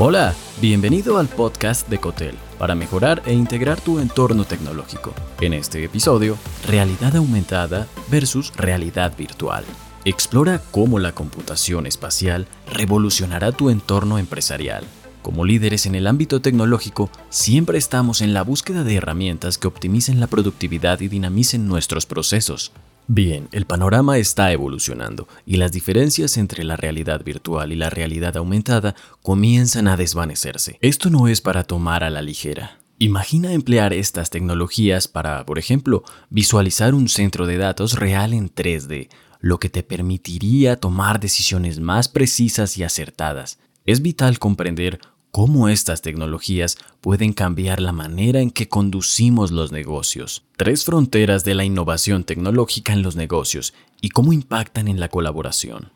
Hola, 0.00 0.32
bienvenido 0.60 1.18
al 1.18 1.26
podcast 1.26 1.88
de 1.88 1.98
Cotel 1.98 2.36
para 2.56 2.76
mejorar 2.76 3.20
e 3.26 3.32
integrar 3.32 3.80
tu 3.80 3.98
entorno 3.98 4.44
tecnológico. 4.44 5.12
En 5.40 5.52
este 5.52 5.82
episodio, 5.82 6.38
realidad 6.68 7.16
aumentada 7.16 7.88
versus 8.08 8.52
realidad 8.54 9.16
virtual. 9.18 9.64
Explora 10.04 10.62
cómo 10.70 11.00
la 11.00 11.16
computación 11.16 11.84
espacial 11.84 12.46
revolucionará 12.72 13.50
tu 13.50 13.70
entorno 13.70 14.20
empresarial. 14.20 14.84
Como 15.20 15.44
líderes 15.44 15.84
en 15.84 15.96
el 15.96 16.06
ámbito 16.06 16.40
tecnológico, 16.40 17.10
siempre 17.28 17.76
estamos 17.76 18.20
en 18.20 18.34
la 18.34 18.42
búsqueda 18.42 18.84
de 18.84 18.94
herramientas 18.94 19.58
que 19.58 19.66
optimicen 19.66 20.20
la 20.20 20.28
productividad 20.28 21.00
y 21.00 21.08
dinamicen 21.08 21.66
nuestros 21.66 22.06
procesos. 22.06 22.70
Bien, 23.10 23.48
el 23.52 23.64
panorama 23.64 24.18
está 24.18 24.52
evolucionando 24.52 25.28
y 25.46 25.56
las 25.56 25.72
diferencias 25.72 26.36
entre 26.36 26.62
la 26.62 26.76
realidad 26.76 27.24
virtual 27.24 27.72
y 27.72 27.76
la 27.76 27.88
realidad 27.88 28.36
aumentada 28.36 28.94
comienzan 29.22 29.88
a 29.88 29.96
desvanecerse. 29.96 30.76
Esto 30.82 31.08
no 31.08 31.26
es 31.26 31.40
para 31.40 31.64
tomar 31.64 32.04
a 32.04 32.10
la 32.10 32.20
ligera. 32.20 32.80
Imagina 32.98 33.54
emplear 33.54 33.94
estas 33.94 34.28
tecnologías 34.28 35.08
para, 35.08 35.46
por 35.46 35.58
ejemplo, 35.58 36.04
visualizar 36.28 36.94
un 36.94 37.08
centro 37.08 37.46
de 37.46 37.56
datos 37.56 37.94
real 37.94 38.34
en 38.34 38.54
3D, 38.54 39.08
lo 39.40 39.58
que 39.58 39.70
te 39.70 39.82
permitiría 39.82 40.78
tomar 40.78 41.18
decisiones 41.18 41.80
más 41.80 42.08
precisas 42.08 42.76
y 42.76 42.84
acertadas. 42.84 43.58
Es 43.86 44.02
vital 44.02 44.38
comprender 44.38 45.00
cómo 45.30 45.68
estas 45.68 46.02
tecnologías 46.02 46.78
pueden 47.00 47.32
cambiar 47.32 47.80
la 47.80 47.92
manera 47.92 48.40
en 48.40 48.50
que 48.50 48.68
conducimos 48.68 49.50
los 49.50 49.72
negocios. 49.72 50.44
Tres 50.56 50.84
fronteras 50.84 51.44
de 51.44 51.54
la 51.54 51.64
innovación 51.64 52.24
tecnológica 52.24 52.92
en 52.92 53.02
los 53.02 53.16
negocios 53.16 53.74
y 54.00 54.10
cómo 54.10 54.32
impactan 54.32 54.88
en 54.88 55.00
la 55.00 55.08
colaboración. 55.08 55.92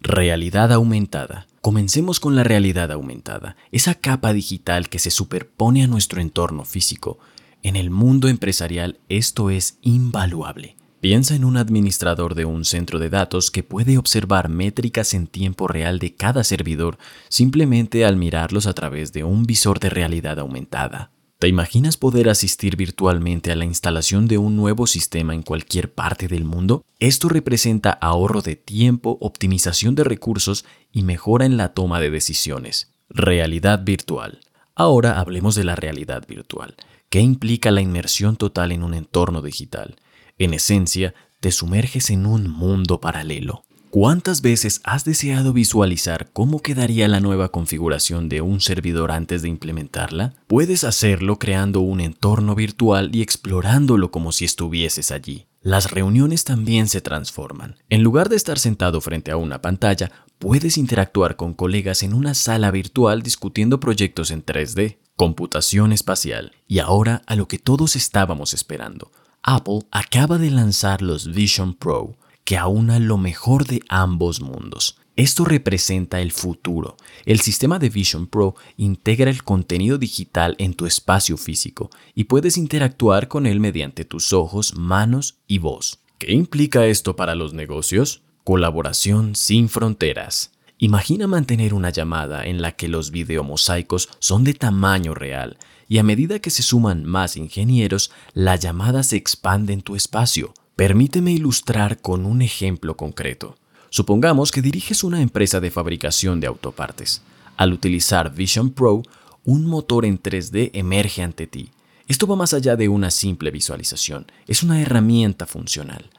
Realidad 0.00 0.72
aumentada. 0.72 1.46
Comencemos 1.60 2.20
con 2.20 2.36
la 2.36 2.44
realidad 2.44 2.92
aumentada, 2.92 3.56
esa 3.72 3.94
capa 3.94 4.34
digital 4.34 4.90
que 4.90 4.98
se 4.98 5.10
superpone 5.10 5.82
a 5.82 5.86
nuestro 5.86 6.20
entorno 6.20 6.66
físico. 6.66 7.18
En 7.62 7.76
el 7.76 7.88
mundo 7.88 8.28
empresarial 8.28 8.98
esto 9.08 9.48
es 9.48 9.78
invaluable. 9.80 10.76
Piensa 11.04 11.34
en 11.34 11.44
un 11.44 11.58
administrador 11.58 12.34
de 12.34 12.46
un 12.46 12.64
centro 12.64 12.98
de 12.98 13.10
datos 13.10 13.50
que 13.50 13.62
puede 13.62 13.98
observar 13.98 14.48
métricas 14.48 15.12
en 15.12 15.26
tiempo 15.26 15.68
real 15.68 15.98
de 15.98 16.14
cada 16.14 16.44
servidor 16.44 16.96
simplemente 17.28 18.06
al 18.06 18.16
mirarlos 18.16 18.66
a 18.66 18.72
través 18.72 19.12
de 19.12 19.22
un 19.22 19.44
visor 19.44 19.80
de 19.80 19.90
realidad 19.90 20.38
aumentada. 20.38 21.10
¿Te 21.38 21.46
imaginas 21.46 21.98
poder 21.98 22.30
asistir 22.30 22.76
virtualmente 22.76 23.52
a 23.52 23.54
la 23.54 23.66
instalación 23.66 24.28
de 24.28 24.38
un 24.38 24.56
nuevo 24.56 24.86
sistema 24.86 25.34
en 25.34 25.42
cualquier 25.42 25.92
parte 25.92 26.26
del 26.26 26.44
mundo? 26.44 26.86
Esto 27.00 27.28
representa 27.28 27.90
ahorro 27.90 28.40
de 28.40 28.56
tiempo, 28.56 29.18
optimización 29.20 29.94
de 29.94 30.04
recursos 30.04 30.64
y 30.90 31.02
mejora 31.02 31.44
en 31.44 31.58
la 31.58 31.74
toma 31.74 32.00
de 32.00 32.08
decisiones. 32.08 32.94
Realidad 33.10 33.84
virtual. 33.84 34.40
Ahora 34.74 35.20
hablemos 35.20 35.54
de 35.54 35.64
la 35.64 35.76
realidad 35.76 36.26
virtual. 36.26 36.76
¿Qué 37.10 37.20
implica 37.20 37.70
la 37.70 37.82
inmersión 37.82 38.36
total 38.36 38.72
en 38.72 38.82
un 38.82 38.94
entorno 38.94 39.42
digital? 39.42 39.96
En 40.38 40.52
esencia, 40.54 41.14
te 41.40 41.52
sumerges 41.52 42.10
en 42.10 42.26
un 42.26 42.50
mundo 42.50 43.00
paralelo. 43.00 43.64
¿Cuántas 43.90 44.42
veces 44.42 44.80
has 44.82 45.04
deseado 45.04 45.52
visualizar 45.52 46.30
cómo 46.32 46.58
quedaría 46.58 47.06
la 47.06 47.20
nueva 47.20 47.50
configuración 47.50 48.28
de 48.28 48.40
un 48.40 48.60
servidor 48.60 49.12
antes 49.12 49.42
de 49.42 49.48
implementarla? 49.48 50.34
Puedes 50.48 50.82
hacerlo 50.82 51.38
creando 51.38 51.78
un 51.78 52.00
entorno 52.00 52.56
virtual 52.56 53.14
y 53.14 53.22
explorándolo 53.22 54.10
como 54.10 54.32
si 54.32 54.44
estuvieses 54.44 55.12
allí. 55.12 55.46
Las 55.62 55.92
reuniones 55.92 56.42
también 56.42 56.88
se 56.88 57.00
transforman. 57.00 57.76
En 57.88 58.02
lugar 58.02 58.28
de 58.28 58.34
estar 58.34 58.58
sentado 58.58 59.00
frente 59.00 59.30
a 59.30 59.36
una 59.36 59.62
pantalla, 59.62 60.10
puedes 60.40 60.76
interactuar 60.76 61.36
con 61.36 61.54
colegas 61.54 62.02
en 62.02 62.14
una 62.14 62.34
sala 62.34 62.72
virtual 62.72 63.22
discutiendo 63.22 63.78
proyectos 63.78 64.32
en 64.32 64.44
3D, 64.44 64.98
computación 65.14 65.92
espacial 65.92 66.50
y 66.66 66.80
ahora 66.80 67.22
a 67.26 67.36
lo 67.36 67.46
que 67.46 67.58
todos 67.58 67.94
estábamos 67.94 68.54
esperando, 68.54 69.12
Apple 69.46 69.80
acaba 69.90 70.38
de 70.38 70.50
lanzar 70.50 71.02
los 71.02 71.34
Vision 71.34 71.74
Pro, 71.74 72.16
que 72.44 72.56
aúna 72.56 72.98
lo 72.98 73.18
mejor 73.18 73.66
de 73.66 73.82
ambos 73.90 74.40
mundos. 74.40 74.96
Esto 75.16 75.44
representa 75.44 76.22
el 76.22 76.32
futuro. 76.32 76.96
El 77.26 77.40
sistema 77.40 77.78
de 77.78 77.90
Vision 77.90 78.26
Pro 78.26 78.54
integra 78.78 79.30
el 79.30 79.44
contenido 79.44 79.98
digital 79.98 80.56
en 80.58 80.72
tu 80.72 80.86
espacio 80.86 81.36
físico 81.36 81.90
y 82.14 82.24
puedes 82.24 82.56
interactuar 82.56 83.28
con 83.28 83.44
él 83.44 83.60
mediante 83.60 84.06
tus 84.06 84.32
ojos, 84.32 84.76
manos 84.78 85.36
y 85.46 85.58
voz. 85.58 86.00
¿Qué 86.16 86.32
implica 86.32 86.86
esto 86.86 87.14
para 87.14 87.34
los 87.34 87.52
negocios? 87.52 88.22
Colaboración 88.44 89.36
sin 89.36 89.68
fronteras. 89.68 90.52
Imagina 90.78 91.26
mantener 91.26 91.74
una 91.74 91.90
llamada 91.90 92.46
en 92.46 92.62
la 92.62 92.72
que 92.72 92.88
los 92.88 93.10
videomosaicos 93.10 94.08
son 94.20 94.42
de 94.42 94.54
tamaño 94.54 95.14
real 95.14 95.58
y 95.88 95.98
a 95.98 96.02
medida 96.02 96.38
que 96.38 96.50
se 96.50 96.62
suman 96.62 97.04
más 97.04 97.36
ingenieros, 97.36 98.10
la 98.32 98.56
llamada 98.56 99.02
se 99.02 99.16
expande 99.16 99.72
en 99.72 99.82
tu 99.82 99.96
espacio. 99.96 100.54
Permíteme 100.76 101.32
ilustrar 101.32 102.00
con 102.00 102.26
un 102.26 102.42
ejemplo 102.42 102.96
concreto. 102.96 103.56
Supongamos 103.90 104.50
que 104.50 104.62
diriges 104.62 105.04
una 105.04 105.20
empresa 105.20 105.60
de 105.60 105.70
fabricación 105.70 106.40
de 106.40 106.48
autopartes. 106.48 107.22
Al 107.56 107.72
utilizar 107.72 108.34
Vision 108.34 108.70
Pro, 108.70 109.02
un 109.44 109.66
motor 109.66 110.04
en 110.04 110.20
3D 110.20 110.70
emerge 110.72 111.22
ante 111.22 111.46
ti. 111.46 111.70
Esto 112.08 112.26
va 112.26 112.36
más 112.36 112.52
allá 112.52 112.76
de 112.76 112.88
una 112.88 113.10
simple 113.10 113.50
visualización, 113.50 114.26
es 114.46 114.62
una 114.62 114.80
herramienta 114.80 115.46
funcional. 115.46 116.10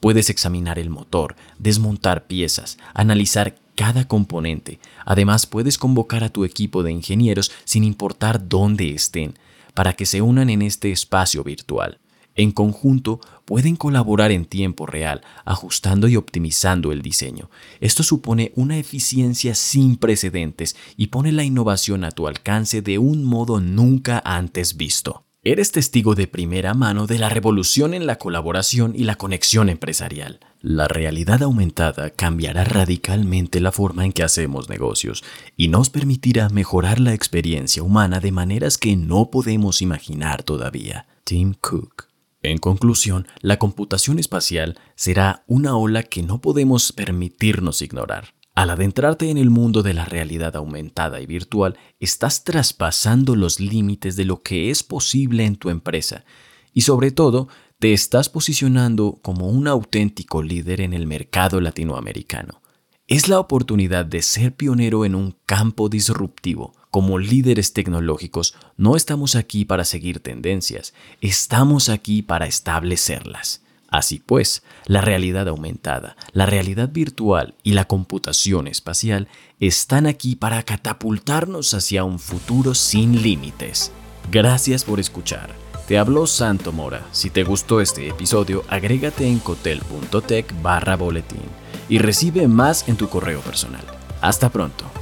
Puedes 0.00 0.30
examinar 0.30 0.78
el 0.78 0.90
motor, 0.90 1.34
desmontar 1.58 2.26
piezas, 2.26 2.78
analizar 2.94 3.56
cada 3.78 4.08
componente. 4.08 4.80
Además, 5.06 5.46
puedes 5.46 5.78
convocar 5.78 6.24
a 6.24 6.30
tu 6.30 6.44
equipo 6.44 6.82
de 6.82 6.90
ingenieros 6.90 7.52
sin 7.64 7.84
importar 7.84 8.48
dónde 8.48 8.90
estén, 8.90 9.38
para 9.72 9.92
que 9.92 10.04
se 10.04 10.20
unan 10.20 10.50
en 10.50 10.62
este 10.62 10.90
espacio 10.90 11.44
virtual. 11.44 12.00
En 12.34 12.50
conjunto, 12.50 13.20
pueden 13.44 13.76
colaborar 13.76 14.32
en 14.32 14.46
tiempo 14.46 14.84
real, 14.84 15.22
ajustando 15.44 16.08
y 16.08 16.16
optimizando 16.16 16.90
el 16.90 17.02
diseño. 17.02 17.50
Esto 17.78 18.02
supone 18.02 18.50
una 18.56 18.78
eficiencia 18.78 19.54
sin 19.54 19.96
precedentes 19.96 20.74
y 20.96 21.06
pone 21.06 21.30
la 21.30 21.44
innovación 21.44 22.02
a 22.02 22.10
tu 22.10 22.26
alcance 22.26 22.82
de 22.82 22.98
un 22.98 23.22
modo 23.22 23.60
nunca 23.60 24.20
antes 24.24 24.76
visto. 24.76 25.27
Eres 25.44 25.70
testigo 25.70 26.16
de 26.16 26.26
primera 26.26 26.74
mano 26.74 27.06
de 27.06 27.16
la 27.16 27.28
revolución 27.28 27.94
en 27.94 28.06
la 28.06 28.16
colaboración 28.16 28.94
y 28.96 29.04
la 29.04 29.14
conexión 29.14 29.68
empresarial. 29.68 30.40
La 30.60 30.88
realidad 30.88 31.44
aumentada 31.44 32.10
cambiará 32.10 32.64
radicalmente 32.64 33.60
la 33.60 33.70
forma 33.70 34.04
en 34.04 34.12
que 34.12 34.24
hacemos 34.24 34.68
negocios 34.68 35.22
y 35.56 35.68
nos 35.68 35.90
permitirá 35.90 36.48
mejorar 36.48 36.98
la 36.98 37.14
experiencia 37.14 37.84
humana 37.84 38.18
de 38.18 38.32
maneras 38.32 38.78
que 38.78 38.96
no 38.96 39.30
podemos 39.30 39.80
imaginar 39.80 40.42
todavía. 40.42 41.06
Tim 41.22 41.54
Cook. 41.54 42.08
En 42.42 42.58
conclusión, 42.58 43.28
la 43.40 43.60
computación 43.60 44.18
espacial 44.18 44.76
será 44.96 45.44
una 45.46 45.76
ola 45.76 46.02
que 46.02 46.24
no 46.24 46.40
podemos 46.40 46.90
permitirnos 46.90 47.80
ignorar. 47.80 48.34
Al 48.58 48.70
adentrarte 48.70 49.30
en 49.30 49.38
el 49.38 49.50
mundo 49.50 49.84
de 49.84 49.94
la 49.94 50.04
realidad 50.04 50.56
aumentada 50.56 51.20
y 51.20 51.26
virtual, 51.26 51.78
estás 52.00 52.42
traspasando 52.42 53.36
los 53.36 53.60
límites 53.60 54.16
de 54.16 54.24
lo 54.24 54.42
que 54.42 54.70
es 54.70 54.82
posible 54.82 55.44
en 55.44 55.54
tu 55.54 55.70
empresa 55.70 56.24
y 56.74 56.80
sobre 56.80 57.12
todo 57.12 57.46
te 57.78 57.92
estás 57.92 58.28
posicionando 58.28 59.20
como 59.22 59.46
un 59.46 59.68
auténtico 59.68 60.42
líder 60.42 60.80
en 60.80 60.92
el 60.92 61.06
mercado 61.06 61.60
latinoamericano. 61.60 62.60
Es 63.06 63.28
la 63.28 63.38
oportunidad 63.38 64.04
de 64.04 64.22
ser 64.22 64.56
pionero 64.56 65.04
en 65.04 65.14
un 65.14 65.36
campo 65.46 65.88
disruptivo. 65.88 66.74
Como 66.90 67.20
líderes 67.20 67.72
tecnológicos, 67.72 68.56
no 68.76 68.96
estamos 68.96 69.36
aquí 69.36 69.66
para 69.66 69.84
seguir 69.84 70.18
tendencias, 70.18 70.94
estamos 71.20 71.88
aquí 71.88 72.22
para 72.22 72.48
establecerlas. 72.48 73.62
Así 73.88 74.22
pues, 74.24 74.62
la 74.86 75.00
realidad 75.00 75.48
aumentada, 75.48 76.16
la 76.32 76.46
realidad 76.46 76.90
virtual 76.90 77.54
y 77.62 77.72
la 77.72 77.86
computación 77.86 78.68
espacial 78.68 79.28
están 79.60 80.06
aquí 80.06 80.36
para 80.36 80.62
catapultarnos 80.62 81.72
hacia 81.72 82.04
un 82.04 82.18
futuro 82.18 82.74
sin 82.74 83.22
límites. 83.22 83.90
Gracias 84.30 84.84
por 84.84 85.00
escuchar. 85.00 85.50
Te 85.88 85.96
habló 85.96 86.26
Santo 86.26 86.70
Mora. 86.70 87.06
Si 87.12 87.30
te 87.30 87.44
gustó 87.44 87.80
este 87.80 88.08
episodio, 88.08 88.62
agrégate 88.68 89.26
en 89.26 89.38
cotel.tech 89.38 90.54
barra 90.60 90.96
boletín 90.96 91.48
y 91.88 91.98
recibe 91.98 92.46
más 92.46 92.86
en 92.88 92.96
tu 92.96 93.08
correo 93.08 93.40
personal. 93.40 93.84
Hasta 94.20 94.50
pronto. 94.50 94.97